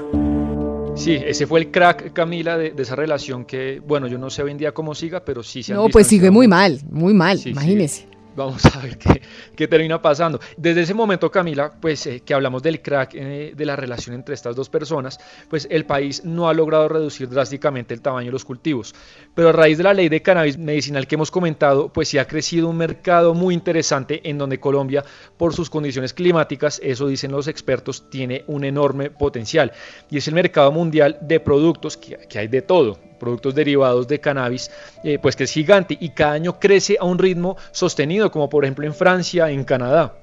Sí, 0.96 1.18
ese 1.24 1.46
fue 1.46 1.60
el 1.60 1.70
crack, 1.70 2.12
Camila, 2.12 2.56
de, 2.56 2.72
esa 2.78 2.94
relación 2.94 3.44
que, 3.44 3.80
bueno, 3.84 4.06
yo 4.06 4.18
no 4.18 4.30
sé 4.30 4.42
hoy 4.42 4.52
en 4.52 4.58
día 4.58 4.72
cómo 4.72 4.94
siga, 4.94 5.24
pero 5.24 5.42
sí 5.42 5.62
se 5.62 5.74
No, 5.74 5.88
pues 5.88 6.06
sigue 6.06 6.30
muy 6.30 6.46
mal, 6.46 6.80
muy 6.90 7.14
mal, 7.14 7.40
imagínese. 7.44 8.13
Vamos 8.36 8.64
a 8.66 8.80
ver 8.80 8.98
qué, 8.98 9.68
termina 9.68 10.02
pasando. 10.02 10.40
Desde 10.56 10.82
ese 10.82 10.94
momento, 10.94 11.30
Camila, 11.30 11.72
pues 11.80 12.06
eh, 12.06 12.20
que 12.20 12.34
hablamos 12.34 12.62
del 12.62 12.82
crack 12.82 13.14
eh, 13.14 13.52
de 13.54 13.66
la 13.66 13.76
relación 13.76 14.16
entre 14.16 14.34
estas 14.34 14.56
dos 14.56 14.68
personas, 14.68 15.18
pues 15.48 15.68
el 15.70 15.86
país 15.86 16.24
no 16.24 16.48
ha 16.48 16.54
logrado 16.54 16.88
reducir 16.88 17.28
drásticamente 17.28 17.94
el 17.94 18.00
tamaño 18.00 18.26
de 18.26 18.32
los 18.32 18.44
cultivos. 18.44 18.94
Pero 19.34 19.50
a 19.50 19.52
raíz 19.52 19.78
de 19.78 19.84
la 19.84 19.94
ley 19.94 20.08
de 20.08 20.22
cannabis 20.22 20.58
medicinal 20.58 21.06
que 21.06 21.14
hemos 21.14 21.30
comentado, 21.30 21.92
pues 21.92 22.08
sí 22.08 22.18
ha 22.18 22.26
crecido 22.26 22.68
un 22.68 22.76
mercado 22.76 23.34
muy 23.34 23.54
interesante 23.54 24.28
en 24.28 24.36
donde 24.36 24.58
Colombia, 24.58 25.04
por 25.36 25.54
sus 25.54 25.70
condiciones 25.70 26.12
climáticas, 26.12 26.80
eso 26.82 27.06
dicen 27.06 27.30
los 27.30 27.46
expertos, 27.46 28.10
tiene 28.10 28.44
un 28.48 28.64
enorme 28.64 29.10
potencial. 29.10 29.72
Y 30.10 30.18
es 30.18 30.26
el 30.26 30.34
mercado 30.34 30.72
mundial 30.72 31.18
de 31.20 31.38
productos 31.38 31.96
que 31.96 32.38
hay 32.38 32.48
de 32.48 32.62
todo 32.62 32.98
productos 33.18 33.54
derivados 33.54 34.08
de 34.08 34.20
cannabis, 34.20 34.70
eh, 35.02 35.18
pues 35.20 35.36
que 35.36 35.44
es 35.44 35.52
gigante 35.52 35.96
y 35.98 36.10
cada 36.10 36.32
año 36.32 36.58
crece 36.58 36.96
a 36.98 37.04
un 37.04 37.18
ritmo 37.18 37.56
sostenido, 37.70 38.30
como 38.30 38.48
por 38.48 38.64
ejemplo 38.64 38.86
en 38.86 38.94
Francia, 38.94 39.50
en 39.50 39.64
Canadá. 39.64 40.14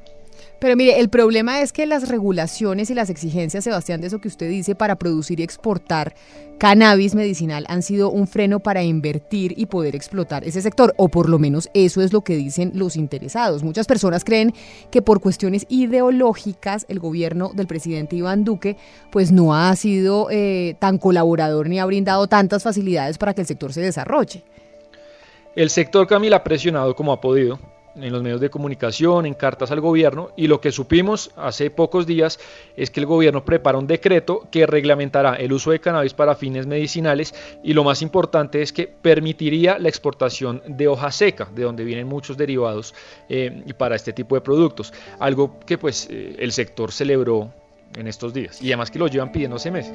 Pero 0.60 0.76
mire, 0.76 1.00
el 1.00 1.10
problema 1.10 1.62
es 1.62 1.74
que 1.74 1.86
las 1.86 2.08
regulaciones 2.08 2.90
y 2.90 2.94
las 2.94 3.10
exigencias, 3.10 3.64
Sebastián, 3.64 4.02
de 4.02 4.08
eso 4.08 4.22
que 4.22 4.28
usted 4.28 4.50
dice, 4.50 4.76
para 4.76 4.96
producir 4.96 5.40
y 5.40 5.44
exportar 5.44 6.14
cannabis 6.60 7.16
medicinal 7.16 7.66
han 7.70 7.82
sido 7.82 8.12
un 8.12 8.28
freno 8.28 8.60
para 8.60 8.84
invertir 8.84 9.56
y 9.58 9.66
poder 9.66 9.96
explotar 9.96 10.44
ese 10.44 10.62
sector, 10.62 10.94
o 10.98 11.10
por 11.10 11.28
lo 11.28 11.40
menos 11.40 11.70
eso 11.74 12.02
es 12.02 12.14
lo 12.14 12.22
que 12.22 12.36
dicen 12.36 12.74
los 12.76 12.96
interesados. 12.96 13.64
Muchas 13.64 13.88
personas 13.88 14.24
creen 14.24 14.54
que 14.92 15.02
por 15.02 15.22
cuestiones 15.22 15.66
ideológicas 15.70 16.86
el 16.88 17.00
gobierno 17.00 17.52
del 17.56 17.66
presidente 17.66 18.16
Iván 18.16 18.44
Duque 18.44 18.78
pues 19.12 19.32
no 19.32 19.56
ha 19.56 19.76
sido 19.76 20.28
eh, 20.30 20.76
tan 20.78 21.00
colaborador 21.00 21.68
ni 21.68 21.80
ha 21.80 21.86
brindado 21.88 22.28
tantas 22.28 22.62
facilidades 22.62 23.18
para 23.18 23.34
que 23.34 23.42
el 23.42 23.48
sector 23.48 23.74
se 23.74 23.82
desarrolle. 23.82 24.44
El 25.56 25.72
sector 25.72 26.06
Camila 26.06 26.38
ha 26.38 26.44
presionado 26.44 26.96
como 26.96 27.12
ha 27.12 27.20
podido 27.20 27.60
en 27.96 28.12
los 28.12 28.24
medios 28.24 28.42
de 28.42 28.50
comunicación, 28.50 29.26
en 29.26 29.34
cartas 29.34 29.72
al 29.72 29.82
gobierno, 29.82 30.30
y 30.36 30.48
lo 30.48 30.62
que 30.62 30.72
supimos 30.72 31.32
hace 31.36 31.70
pocos 31.70 32.06
días 32.06 32.40
es 32.76 32.90
que 32.90 33.00
el 33.00 33.06
gobierno 33.06 33.46
prepara 33.46 33.78
un 33.78 33.88
decreto 33.88 34.48
que 34.52 34.66
reglamentará 34.66 35.36
el 35.36 35.54
uso 35.54 35.72
de 35.72 35.80
cannabis 35.80 36.14
para 36.14 36.36
fines 36.36 36.68
medicinales 36.68 37.34
y 37.64 37.74
lo 37.74 37.84
más 37.84 38.02
importante 38.02 38.62
es 38.62 38.74
que 38.74 38.88
permitiría 38.88 39.80
la 39.80 39.90
exportación 39.90 40.62
de 40.68 40.88
hoja 40.88 41.12
seca, 41.12 41.48
de 41.54 41.64
donde 41.64 41.84
vienen 41.84 42.08
muchos 42.08 42.38
derivados 42.38 42.94
eh, 43.30 43.64
para 43.78 43.96
este 43.96 44.14
tipo 44.14 44.36
de 44.36 44.42
productos, 44.42 44.94
algo 45.20 45.60
que 45.66 45.78
pues 45.78 46.08
eh, 46.10 46.36
el 46.40 46.52
sector 46.52 46.92
celebró 46.92 47.52
en 47.96 48.08
estos 48.08 48.34
días 48.34 48.62
y 48.62 48.68
además 48.68 48.92
que 48.92 49.00
lo 49.00 49.08
llevan 49.08 49.32
pidiendo 49.32 49.58
hace 49.58 49.72
meses. 49.72 49.94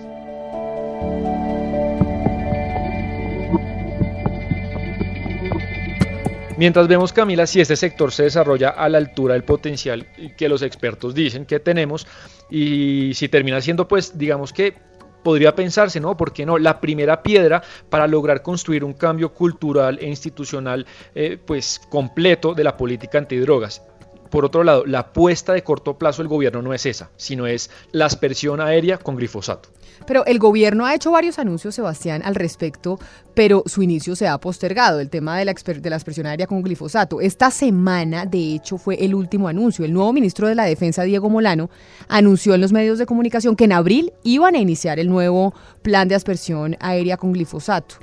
Mientras 6.56 6.88
vemos, 6.88 7.12
Camila, 7.12 7.46
si 7.46 7.60
este 7.60 7.76
sector 7.76 8.12
se 8.12 8.22
desarrolla 8.22 8.70
a 8.70 8.88
la 8.88 8.96
altura 8.96 9.34
del 9.34 9.44
potencial 9.44 10.06
que 10.38 10.48
los 10.48 10.62
expertos 10.62 11.14
dicen 11.14 11.44
que 11.44 11.60
tenemos 11.60 12.06
y 12.50 13.12
si 13.12 13.28
termina 13.28 13.60
siendo, 13.60 13.86
pues, 13.86 14.16
digamos 14.16 14.54
que 14.54 14.74
podría 15.22 15.54
pensarse, 15.54 16.00
¿no? 16.00 16.16
¿Por 16.16 16.32
qué 16.32 16.46
no? 16.46 16.56
La 16.56 16.80
primera 16.80 17.22
piedra 17.22 17.62
para 17.90 18.06
lograr 18.06 18.40
construir 18.40 18.84
un 18.84 18.94
cambio 18.94 19.34
cultural 19.34 19.98
e 20.00 20.06
institucional, 20.06 20.86
eh, 21.14 21.36
pues, 21.44 21.78
completo 21.90 22.54
de 22.54 22.64
la 22.64 22.78
política 22.78 23.18
antidrogas. 23.18 23.82
Por 24.30 24.46
otro 24.46 24.64
lado, 24.64 24.86
la 24.86 25.00
apuesta 25.00 25.52
de 25.52 25.62
corto 25.62 25.98
plazo 25.98 26.22
del 26.22 26.28
gobierno 26.28 26.62
no 26.62 26.72
es 26.72 26.86
esa, 26.86 27.10
sino 27.16 27.46
es 27.46 27.70
la 27.92 28.06
aspersión 28.06 28.62
aérea 28.62 28.96
con 28.96 29.16
glifosato. 29.16 29.68
Pero 30.06 30.24
el 30.26 30.38
gobierno 30.38 30.86
ha 30.86 30.94
hecho 30.94 31.10
varios 31.10 31.38
anuncios, 31.38 31.74
Sebastián, 31.74 32.22
al 32.24 32.34
respecto, 32.34 32.98
pero 33.34 33.62
su 33.66 33.82
inicio 33.82 34.16
se 34.16 34.28
ha 34.28 34.38
postergado, 34.38 35.00
el 35.00 35.10
tema 35.10 35.38
de 35.38 35.44
la, 35.44 35.52
de 35.52 35.90
la 35.90 35.96
aspersión 35.96 36.26
aérea 36.26 36.46
con 36.46 36.62
glifosato. 36.62 37.20
Esta 37.20 37.50
semana, 37.50 38.24
de 38.24 38.54
hecho, 38.54 38.78
fue 38.78 39.04
el 39.04 39.14
último 39.14 39.48
anuncio. 39.48 39.84
El 39.84 39.92
nuevo 39.92 40.12
ministro 40.12 40.48
de 40.48 40.54
la 40.54 40.64
Defensa, 40.64 41.02
Diego 41.02 41.28
Molano, 41.28 41.70
anunció 42.08 42.54
en 42.54 42.60
los 42.60 42.72
medios 42.72 42.98
de 42.98 43.06
comunicación 43.06 43.56
que 43.56 43.64
en 43.64 43.72
abril 43.72 44.12
iban 44.22 44.54
a 44.54 44.58
iniciar 44.58 44.98
el 44.98 45.08
nuevo 45.08 45.54
plan 45.82 46.08
de 46.08 46.14
aspersión 46.14 46.76
aérea 46.80 47.16
con 47.16 47.32
glifosato. 47.32 47.96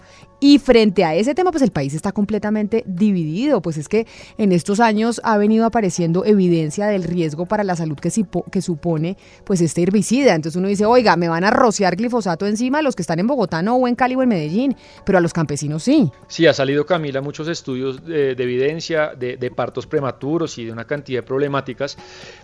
Y 0.44 0.60
frente 0.60 1.06
a 1.06 1.16
ese 1.16 1.34
tema, 1.34 1.52
pues 1.52 1.64
el 1.64 1.72
país 1.72 1.94
está 1.94 2.12
completamente 2.12 2.84
dividido, 2.86 3.62
pues 3.62 3.78
es 3.78 3.88
que 3.88 4.06
en 4.38 4.52
estos 4.52 4.82
años 4.82 5.22
ha 5.24 5.38
venido 5.38 5.66
apareciendo 5.66 6.26
evidencia 6.26 6.88
del 6.88 7.06
riesgo 7.06 7.46
para 7.46 7.64
la 7.64 7.78
salud 7.78 7.98
que, 7.98 8.12
que 8.52 8.62
supone 8.62 9.16
pues 9.46 9.62
este 9.62 9.84
herbicida. 9.84 10.36
Entonces 10.36 10.60
uno 10.60 10.68
dice, 10.68 10.86
oiga, 10.86 11.16
me 11.16 11.30
van 11.30 11.46
a 11.46 11.50
rociar 11.74 11.96
glifosato 11.96 12.46
encima 12.46 12.80
a 12.80 12.82
los 12.84 12.96
que 12.96 13.02
están 13.02 13.18
en 13.18 13.26
Bogotá 13.26 13.64
no 13.64 13.78
o 13.78 13.88
en 13.88 13.96
Cali 13.96 14.14
o 14.14 14.22
en 14.22 14.30
Medellín, 14.30 14.76
pero 15.04 15.18
a 15.18 15.22
los 15.22 15.34
campesinos 15.34 15.82
sí. 15.82 16.12
Sí, 16.28 16.46
ha 16.46 16.54
salido 16.54 16.86
Camila 16.86 17.20
muchos 17.20 17.48
estudios 17.48 18.06
de, 18.06 18.32
evidencia 18.34 19.16
de, 19.16 19.52
partos 19.56 19.88
prematuros 19.88 20.60
y 20.60 20.66
de 20.66 20.72
una 20.72 20.86
cantidad 20.86 21.22
de 21.22 21.24
problemáticas. 21.24 21.98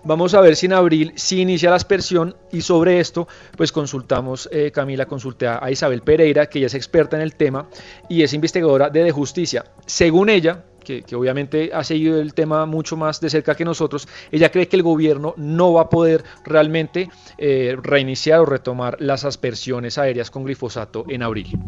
Vamos 0.04 0.34
a 0.34 0.42
ver 0.42 0.56
si 0.56 0.66
en 0.66 0.74
abril 0.74 1.14
sí 1.16 1.42
inicia 1.42 1.70
la 1.70 1.76
aspersión 1.76 2.36
y 2.52 2.62
sobre 2.62 3.00
esto 3.00 3.28
pues 3.56 3.72
consultamos, 3.72 4.50
eh, 4.52 4.72
Camila, 4.72 5.06
consulté 5.06 5.48
a 5.48 5.70
Isabel 5.70 6.02
Pereira, 6.02 6.48
que 6.48 6.58
ella 6.58 6.68
es 6.68 6.74
experta 6.74 7.16
en 7.16 7.22
el 7.22 7.36
tema 7.36 7.70
y 8.10 8.24
es 8.24 8.34
investigadora 8.34 8.90
de, 8.90 9.04
de 9.04 9.12
justicia. 9.12 9.66
Según 9.86 10.30
ella, 10.30 10.64
que, 10.80 11.04
obviamente 11.16 11.72
ha 11.74 11.84
seguido 11.84 12.20
el 12.20 12.34
tema 12.34 12.66
mucho 12.66 12.98
más 12.98 13.20
de 13.22 13.30
cerca 13.30 13.56
que 13.56 13.66
nosotros, 13.66 14.08
ella 14.32 14.52
cree 14.52 14.68
que 14.68 14.76
el 14.76 14.84
gobierno 14.84 15.34
no 15.38 15.74
va 15.74 15.84
a 15.84 15.90
poder 15.90 16.24
realmente 16.46 17.10
eh, 17.38 17.78
reiniciar 17.82 18.40
o 18.40 18.46
retomar 18.46 18.98
las 19.00 19.26
aspersiones 19.26 19.98
aéreas 19.98 20.32
con 20.32 20.44
glifosato 20.44 21.06
en 21.10 21.24
abril. 21.24 21.60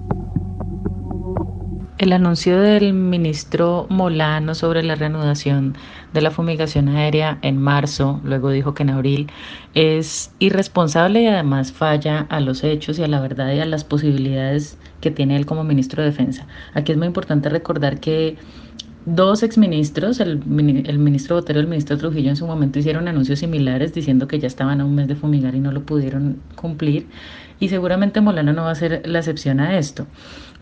El 2.02 2.14
anuncio 2.14 2.60
del 2.60 2.94
ministro 2.94 3.86
Molano 3.92 4.56
sobre 4.56 4.82
la 4.82 4.96
reanudación 4.96 5.76
de 6.14 6.22
la 6.22 6.32
fumigación 6.32 6.90
aérea 6.90 7.38
en 7.44 7.62
marzo, 7.62 8.20
luego 8.24 8.50
dijo 8.50 8.74
que 8.74 8.82
en 8.82 8.90
abril, 8.90 9.28
es 9.76 10.32
irresponsable 10.40 11.22
y 11.22 11.28
además 11.28 11.72
falla 11.72 12.26
a 12.32 12.40
los 12.40 12.64
hechos 12.64 12.98
y 12.98 13.04
a 13.04 13.08
la 13.08 13.20
verdad 13.20 13.54
y 13.54 13.60
a 13.60 13.68
las 13.68 13.84
posibilidades 13.84 14.80
que 15.00 15.12
tiene 15.12 15.36
él 15.36 15.46
como 15.46 15.64
ministro 15.64 16.02
de 16.02 16.10
Defensa. 16.10 16.48
Aquí 16.74 16.92
es 16.92 16.98
muy 16.98 17.06
importante 17.06 17.50
recordar 17.50 18.00
que 18.00 18.36
dos 19.06 19.44
exministros, 19.44 20.20
el, 20.20 20.42
el 20.86 21.00
ministro 21.00 21.36
Botero 21.36 21.60
y 21.60 21.64
el 21.64 21.68
ministro 21.68 21.98
Trujillo 21.98 22.30
en 22.30 22.36
su 22.36 22.46
momento 22.48 22.80
hicieron 22.80 23.08
anuncios 23.08 23.40
similares 23.40 23.94
diciendo 23.94 24.28
que 24.28 24.40
ya 24.40 24.48
estaban 24.48 24.82
a 24.82 24.86
un 24.86 24.96
mes 24.96 25.08
de 25.08 25.16
fumigar 25.16 25.56
y 25.56 25.60
no 25.60 25.72
lo 25.72 25.84
pudieron 25.84 26.38
cumplir 26.56 27.08
y 27.62 27.70
seguramente 27.70 28.22
Molano 28.22 28.54
no 28.54 28.64
va 28.64 28.72
a 28.72 28.76
ser 28.76 29.04
la 29.06 29.20
excepción 29.20 29.60
a 29.60 29.78
esto. 29.78 30.08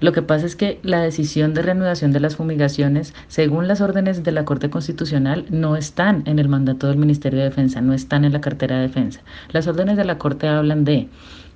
Lo 0.02 0.12
que 0.12 0.22
pasa 0.22 0.46
es 0.46 0.58
que 0.58 0.80
la 0.84 1.02
decisión 1.02 1.54
de 1.54 1.62
reanudación 1.62 2.12
de 2.12 2.20
las 2.20 2.36
fumigaciones, 2.36 3.14
según 3.30 3.70
las 3.70 3.80
órdenes 3.80 4.22
de 4.24 4.34
la 4.34 4.44
Corte 4.44 4.70
Constitucional, 4.70 5.46
no 5.50 5.78
están 5.78 6.24
en 6.26 6.40
el 6.40 6.50
mandato 6.50 6.88
del 6.88 6.98
Ministerio 6.98 7.40
de 7.40 7.46
Defensa, 7.46 7.80
no 7.80 7.94
están 7.94 8.26
en 8.26 8.34
la 8.34 8.42
cartera 8.42 8.76
de 8.76 8.82
defensa. 8.84 9.22
Las 9.52 9.66
órdenes 9.68 9.96
de 9.96 10.04
la 10.04 10.18
Corte 10.18 10.50
hablan 10.50 10.84
de 10.84 11.08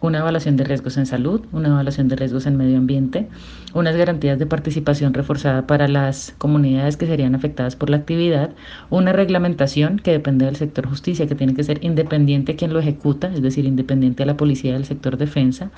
una 0.04 0.20
evaluación 0.20 0.58
de 0.58 0.66
riesgos 0.66 0.98
en 0.98 1.06
salud, 1.06 1.42
una 1.54 1.70
evaluación 1.70 2.10
de 2.10 2.18
riesgos 2.18 2.46
en 2.46 2.58
medio 2.58 2.78
ambiente, 2.78 3.30
unas 3.74 3.96
garantías 3.96 4.38
de 4.38 4.46
participación 4.46 5.14
reforzada 5.14 5.66
para 5.66 5.88
las 5.88 6.36
comunidades 6.38 6.98
que 6.98 7.08
serían 7.08 7.36
afectadas 7.36 7.78
por 7.78 7.90
la 7.90 7.98
actividad, 7.98 8.52
una 8.90 9.14
reglamentación 9.14 10.00
que 10.00 10.12
depende 10.12 10.46
del 10.46 10.58
sector 10.58 10.88
justicia, 10.88 11.26
que 11.26 11.36
tiene 11.36 11.54
que 11.54 11.64
ser 11.64 11.82
independiente 11.86 12.58
quien 12.58 12.74
lo 12.74 12.80
ejecuta, 12.80 13.32
es 13.34 13.42
decir, 13.42 13.64
independiente 13.64 14.24
de 14.24 14.28
la 14.28 14.36
policía 14.36 14.74
del 14.74 14.84
sector 14.84 15.16
defensa, 15.16 15.72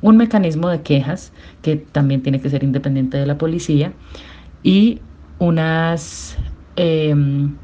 un 0.00 0.16
mecanismo 0.16 0.70
de 0.70 0.80
quejas 0.80 1.32
que 1.60 1.76
también 1.76 2.22
tiene 2.22 2.40
que 2.40 2.48
ser 2.48 2.64
independiente 2.64 3.18
de 3.18 3.26
la 3.26 3.36
policía 3.36 3.92
y 4.62 5.00
unas... 5.38 6.38
Em, 6.76 7.54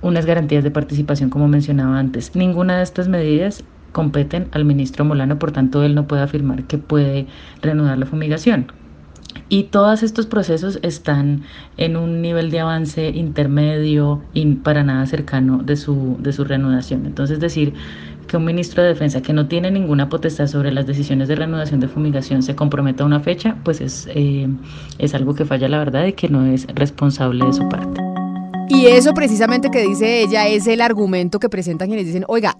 unas 0.00 0.26
garantías 0.26 0.62
de 0.62 0.70
participación 0.70 1.30
como 1.30 1.48
mencionaba 1.48 1.98
antes. 1.98 2.36
Ninguna 2.36 2.76
de 2.76 2.82
estas 2.82 3.08
medidas 3.08 3.64
competen 3.94 4.48
al 4.50 4.66
ministro 4.66 5.06
Molano, 5.06 5.38
por 5.38 5.52
tanto 5.52 5.82
él 5.82 5.94
no 5.94 6.06
puede 6.06 6.22
afirmar 6.22 6.64
que 6.64 6.76
puede 6.76 7.26
reanudar 7.62 7.96
la 7.96 8.04
fumigación. 8.04 8.66
Y 9.48 9.64
todos 9.64 10.02
estos 10.02 10.26
procesos 10.26 10.78
están 10.82 11.42
en 11.76 11.96
un 11.96 12.20
nivel 12.20 12.50
de 12.50 12.60
avance 12.60 13.08
intermedio 13.10 14.22
y 14.32 14.46
para 14.56 14.82
nada 14.82 15.06
cercano 15.06 15.62
de 15.62 15.76
su, 15.76 16.16
de 16.20 16.32
su 16.32 16.44
reanudación. 16.44 17.06
Entonces, 17.06 17.40
decir 17.40 17.72
que 18.26 18.36
un 18.36 18.44
ministro 18.44 18.82
de 18.82 18.90
Defensa 18.90 19.22
que 19.22 19.32
no 19.32 19.46
tiene 19.46 19.70
ninguna 19.70 20.08
potestad 20.08 20.46
sobre 20.46 20.72
las 20.72 20.86
decisiones 20.86 21.28
de 21.28 21.36
reanudación 21.36 21.80
de 21.80 21.88
fumigación 21.88 22.42
se 22.42 22.54
comprometa 22.54 23.04
a 23.04 23.06
una 23.06 23.20
fecha, 23.20 23.56
pues 23.64 23.80
es, 23.80 24.08
eh, 24.14 24.48
es 24.98 25.14
algo 25.14 25.34
que 25.34 25.44
falla 25.44 25.68
la 25.68 25.78
verdad 25.78 26.06
y 26.06 26.14
que 26.14 26.28
no 26.28 26.44
es 26.46 26.66
responsable 26.74 27.44
de 27.44 27.52
su 27.52 27.68
parte. 27.68 28.00
Y 28.68 28.86
eso 28.86 29.12
precisamente 29.12 29.70
que 29.70 29.82
dice 29.82 30.22
ella 30.22 30.48
es 30.48 30.66
el 30.66 30.80
argumento 30.80 31.38
que 31.38 31.48
presentan 31.50 31.88
quienes 31.88 32.06
dicen, 32.06 32.24
oiga, 32.28 32.56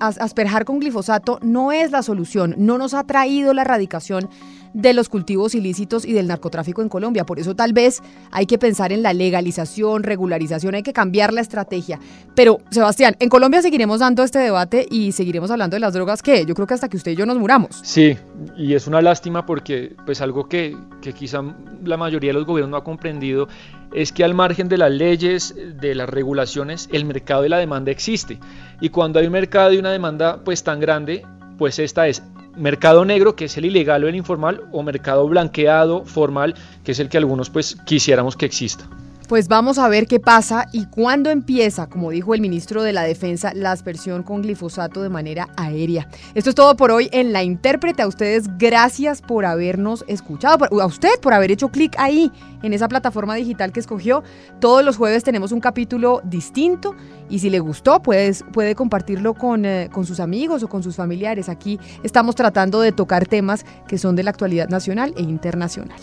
asperjar 0.00 0.64
con 0.64 0.78
glifosato 0.78 1.38
no 1.42 1.72
es 1.72 1.90
la 1.90 2.02
solución, 2.02 2.54
no 2.58 2.78
nos 2.78 2.94
ha 2.94 3.04
traído 3.04 3.52
la 3.52 3.62
erradicación 3.62 4.28
de 4.74 4.92
los 4.92 5.08
cultivos 5.08 5.54
ilícitos 5.54 6.04
y 6.04 6.12
del 6.12 6.26
narcotráfico 6.26 6.82
en 6.82 6.88
Colombia. 6.88 7.24
Por 7.24 7.38
eso 7.38 7.54
tal 7.56 7.72
vez 7.72 8.02
hay 8.30 8.46
que 8.46 8.58
pensar 8.58 8.92
en 8.92 9.02
la 9.02 9.14
legalización, 9.14 10.02
regularización, 10.02 10.74
hay 10.74 10.82
que 10.82 10.92
cambiar 10.92 11.32
la 11.32 11.40
estrategia. 11.40 11.98
Pero, 12.34 12.58
Sebastián, 12.70 13.16
en 13.20 13.28
Colombia 13.28 13.62
seguiremos 13.62 14.00
dando 14.00 14.22
este 14.22 14.40
debate 14.40 14.86
y 14.90 15.12
seguiremos 15.12 15.50
hablando 15.50 15.76
de 15.76 15.80
las 15.80 15.94
drogas 15.94 16.22
que 16.22 16.44
yo 16.44 16.54
creo 16.54 16.66
que 16.66 16.74
hasta 16.74 16.88
que 16.88 16.96
usted 16.96 17.12
y 17.12 17.16
yo 17.16 17.24
nos 17.24 17.38
muramos. 17.38 17.80
Sí, 17.82 18.18
y 18.56 18.74
es 18.74 18.86
una 18.86 19.00
lástima 19.00 19.46
porque 19.46 19.94
pues 20.04 20.20
algo 20.20 20.48
que, 20.48 20.76
que 21.00 21.12
quizá 21.12 21.42
la 21.84 21.96
mayoría 21.96 22.30
de 22.30 22.34
los 22.34 22.44
gobiernos 22.44 22.72
no 22.72 22.76
ha 22.76 22.84
comprendido 22.84 23.48
es 23.92 24.12
que 24.12 24.24
al 24.24 24.34
margen 24.34 24.68
de 24.68 24.76
las 24.76 24.90
leyes, 24.90 25.54
de 25.80 25.94
las 25.94 26.08
regulaciones, 26.08 26.88
el 26.92 27.04
mercado 27.04 27.42
de 27.42 27.48
la 27.48 27.58
demanda 27.58 27.92
existe. 27.92 28.40
Y 28.80 28.88
cuando 28.88 29.20
hay 29.20 29.26
un 29.26 29.32
mercado 29.32 29.72
y 29.72 29.78
una 29.78 29.92
demanda 29.92 30.40
pues 30.44 30.64
tan 30.64 30.80
grande, 30.80 31.24
pues 31.58 31.78
esta 31.78 32.08
es 32.08 32.22
mercado 32.56 33.04
negro, 33.04 33.36
que 33.36 33.46
es 33.46 33.56
el 33.56 33.64
ilegal 33.64 34.04
o 34.04 34.08
el 34.08 34.14
informal, 34.14 34.62
o 34.72 34.82
mercado 34.82 35.26
blanqueado, 35.28 36.04
formal, 36.04 36.54
que 36.84 36.92
es 36.92 37.00
el 37.00 37.08
que 37.08 37.18
algunos 37.18 37.50
pues 37.50 37.76
quisiéramos 37.84 38.36
que 38.36 38.46
exista. 38.46 38.84
Pues 39.28 39.48
vamos 39.48 39.78
a 39.78 39.88
ver 39.88 40.06
qué 40.06 40.20
pasa 40.20 40.66
y 40.70 40.84
cuándo 40.84 41.30
empieza, 41.30 41.88
como 41.88 42.10
dijo 42.10 42.34
el 42.34 42.42
ministro 42.42 42.82
de 42.82 42.92
la 42.92 43.04
Defensa, 43.04 43.54
la 43.54 43.72
aspersión 43.72 44.22
con 44.22 44.42
glifosato 44.42 45.02
de 45.02 45.08
manera 45.08 45.48
aérea. 45.56 46.08
Esto 46.34 46.50
es 46.50 46.56
todo 46.56 46.76
por 46.76 46.90
hoy 46.90 47.08
en 47.10 47.32
La 47.32 47.42
Intérprete. 47.42 48.02
A 48.02 48.06
ustedes 48.06 48.58
gracias 48.58 49.22
por 49.22 49.46
habernos 49.46 50.04
escuchado, 50.08 50.66
a 50.78 50.86
usted 50.86 51.18
por 51.22 51.32
haber 51.32 51.50
hecho 51.50 51.70
clic 51.70 51.94
ahí 51.96 52.30
en 52.62 52.74
esa 52.74 52.86
plataforma 52.86 53.34
digital 53.34 53.72
que 53.72 53.80
escogió. 53.80 54.22
Todos 54.60 54.84
los 54.84 54.98
jueves 54.98 55.24
tenemos 55.24 55.52
un 55.52 55.60
capítulo 55.60 56.20
distinto 56.24 56.94
y 57.30 57.38
si 57.38 57.48
le 57.48 57.60
gustó 57.60 58.02
puedes, 58.02 58.44
puede 58.52 58.74
compartirlo 58.74 59.32
con, 59.32 59.64
eh, 59.64 59.88
con 59.90 60.04
sus 60.04 60.20
amigos 60.20 60.62
o 60.62 60.68
con 60.68 60.82
sus 60.82 60.96
familiares. 60.96 61.48
Aquí 61.48 61.80
estamos 62.02 62.34
tratando 62.34 62.78
de 62.82 62.92
tocar 62.92 63.26
temas 63.26 63.64
que 63.88 63.96
son 63.96 64.16
de 64.16 64.22
la 64.22 64.30
actualidad 64.30 64.68
nacional 64.68 65.14
e 65.16 65.22
internacional. 65.22 65.98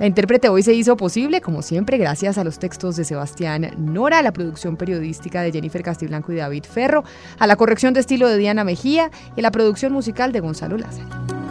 La 0.00 0.06
intérprete 0.06 0.48
hoy 0.48 0.62
se 0.62 0.72
hizo 0.72 0.96
posible, 0.96 1.42
como 1.42 1.60
siempre, 1.60 1.98
gracias 1.98 2.38
a 2.38 2.42
los 2.42 2.58
textos 2.58 2.96
de 2.96 3.04
Sebastián 3.04 3.70
Nora, 3.76 4.20
a 4.20 4.22
la 4.22 4.32
producción 4.32 4.78
periodística 4.78 5.42
de 5.42 5.52
Jennifer 5.52 5.82
Castiblanco 5.82 6.32
y 6.32 6.36
David 6.36 6.64
Ferro, 6.64 7.04
a 7.38 7.46
la 7.46 7.56
corrección 7.56 7.92
de 7.92 8.00
estilo 8.00 8.26
de 8.26 8.38
Diana 8.38 8.64
Mejía 8.64 9.10
y 9.36 9.40
a 9.40 9.42
la 9.42 9.50
producción 9.50 9.92
musical 9.92 10.32
de 10.32 10.40
Gonzalo 10.40 10.78
Lázaro. 10.78 11.49